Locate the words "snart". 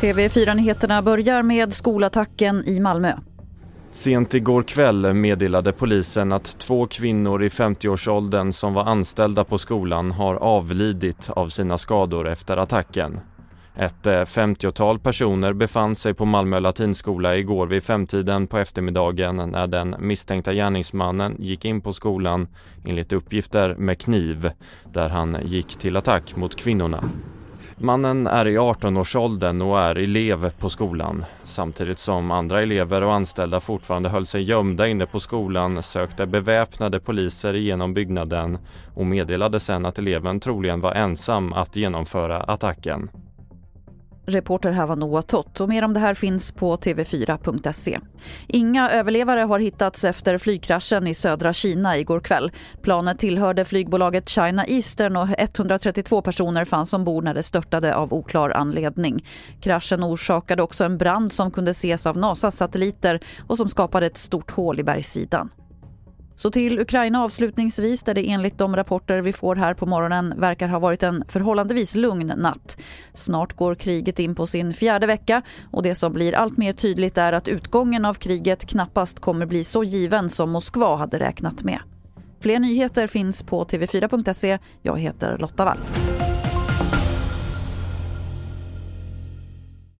73.14-73.56